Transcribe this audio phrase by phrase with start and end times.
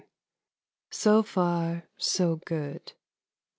[0.89, 2.93] So far so good.